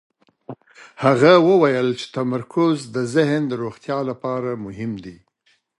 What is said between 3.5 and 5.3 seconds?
روغتیا لپاره مهم دی.